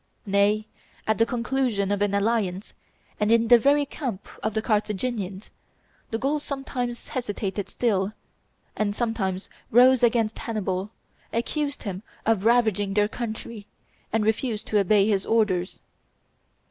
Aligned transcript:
Nay, 0.25 0.65
at 1.05 1.19
the 1.19 1.27
conclusion 1.27 1.91
of 1.91 2.01
an 2.01 2.15
alliance, 2.15 2.73
and 3.19 3.31
in 3.31 3.49
the 3.49 3.59
very 3.59 3.85
camp 3.85 4.27
of 4.41 4.55
the 4.55 4.61
Carthaginians, 4.63 5.51
the 6.09 6.17
Gauls 6.17 6.41
sometimes 6.41 7.09
hesitated 7.09 7.69
still, 7.69 8.11
and 8.75 8.95
sometimes 8.95 9.47
rose 9.69 10.01
against 10.01 10.39
Hannibal, 10.39 10.89
accused 11.31 11.83
him 11.83 12.01
of 12.25 12.45
ravaging 12.45 12.95
their 12.95 13.07
country, 13.07 13.67
and 14.11 14.25
refused 14.25 14.65
to 14.69 14.79
obey 14.79 15.07
his 15.07 15.23
orders. 15.23 15.81